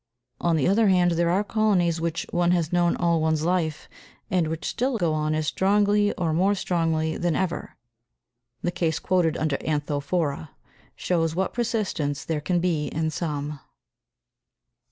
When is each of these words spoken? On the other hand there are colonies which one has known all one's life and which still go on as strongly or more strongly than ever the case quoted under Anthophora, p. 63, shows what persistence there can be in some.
On 0.39 0.55
the 0.55 0.67
other 0.67 0.87
hand 0.87 1.11
there 1.11 1.29
are 1.29 1.43
colonies 1.43 2.01
which 2.01 2.25
one 2.31 2.49
has 2.49 2.73
known 2.73 2.95
all 2.95 3.21
one's 3.21 3.45
life 3.45 3.87
and 4.31 4.47
which 4.47 4.65
still 4.65 4.97
go 4.97 5.13
on 5.13 5.35
as 5.35 5.45
strongly 5.45 6.11
or 6.13 6.33
more 6.33 6.55
strongly 6.55 7.17
than 7.17 7.35
ever 7.35 7.75
the 8.63 8.71
case 8.71 8.97
quoted 8.97 9.37
under 9.37 9.57
Anthophora, 9.57 10.37
p. 10.49 10.53
63, 10.63 10.67
shows 10.95 11.35
what 11.35 11.53
persistence 11.53 12.25
there 12.25 12.41
can 12.41 12.59
be 12.59 12.87
in 12.87 13.11
some. 13.11 13.59